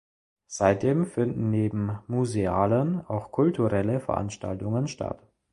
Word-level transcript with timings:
Seitdem 0.47 1.05
finden 1.05 1.51
neben 1.51 1.99
musealen 2.07 3.05
auch 3.05 3.29
kulturelle 3.31 3.99
Veranstaltungen 3.99 4.87
statt. 4.87 5.21